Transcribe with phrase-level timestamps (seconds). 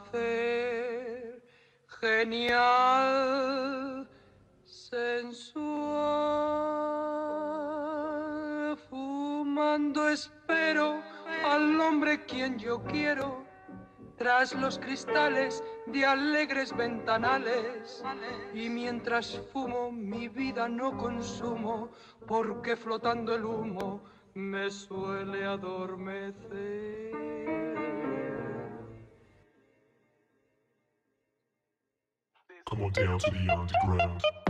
[0.00, 1.42] placer
[2.00, 3.28] genial,
[4.64, 5.76] sensual.
[8.88, 11.02] Fumando espero
[11.44, 13.44] al hombre quien yo quiero,
[14.16, 18.02] tras los cristales de alegres ventanales.
[18.54, 21.90] Y mientras fumo mi vida no consumo,
[22.26, 24.02] porque flotando el humo
[24.34, 27.12] me suele adormecer.
[32.72, 34.41] Come on down to the underground.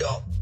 [0.00, 0.37] y'all.